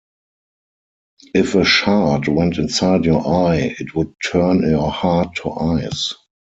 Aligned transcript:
If 1.35 1.53
a 1.53 1.63
shard 1.63 2.27
went 2.27 2.57
inside 2.57 3.05
your 3.05 3.23
eye, 3.27 3.75
it 3.77 3.93
would 3.93 4.15
turn 4.25 4.67
your 4.67 4.89
heart 4.91 5.35
to 5.43 5.51
ice. 5.51 6.15